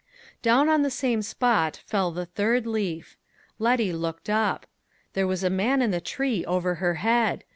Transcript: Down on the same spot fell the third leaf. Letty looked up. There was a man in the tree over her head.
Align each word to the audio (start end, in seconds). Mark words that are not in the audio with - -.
Down 0.41 0.67
on 0.67 0.81
the 0.81 0.89
same 0.89 1.21
spot 1.21 1.77
fell 1.85 2.09
the 2.09 2.25
third 2.25 2.65
leaf. 2.65 3.17
Letty 3.59 3.93
looked 3.93 4.31
up. 4.31 4.65
There 5.13 5.27
was 5.27 5.43
a 5.43 5.49
man 5.51 5.79
in 5.79 5.91
the 5.91 6.01
tree 6.01 6.43
over 6.45 6.73
her 6.81 6.95
head. 6.95 7.43